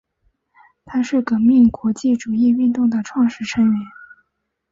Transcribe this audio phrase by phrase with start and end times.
[0.83, 3.79] 它是革命国际主义运动的创始成员。